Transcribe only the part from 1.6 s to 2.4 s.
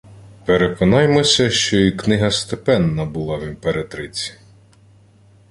і «Книга